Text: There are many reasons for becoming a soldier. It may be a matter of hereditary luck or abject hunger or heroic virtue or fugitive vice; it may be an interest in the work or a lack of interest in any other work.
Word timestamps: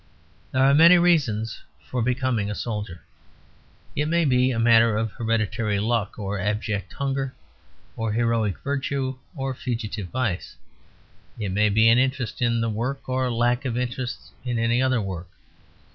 There 0.51 0.63
are 0.63 0.73
many 0.73 0.97
reasons 0.97 1.61
for 1.79 2.01
becoming 2.01 2.49
a 2.49 2.55
soldier. 2.55 3.03
It 3.95 4.07
may 4.07 4.25
be 4.25 4.49
a 4.49 4.57
matter 4.57 4.97
of 4.97 5.11
hereditary 5.11 5.79
luck 5.79 6.17
or 6.17 6.39
abject 6.39 6.93
hunger 6.93 7.35
or 7.95 8.11
heroic 8.11 8.57
virtue 8.63 9.19
or 9.35 9.53
fugitive 9.53 10.07
vice; 10.07 10.55
it 11.39 11.49
may 11.49 11.69
be 11.69 11.87
an 11.87 11.99
interest 11.99 12.41
in 12.41 12.61
the 12.61 12.67
work 12.67 13.07
or 13.07 13.25
a 13.25 13.31
lack 13.31 13.63
of 13.63 13.77
interest 13.77 14.31
in 14.43 14.57
any 14.57 14.81
other 14.81 14.99
work. 15.01 15.27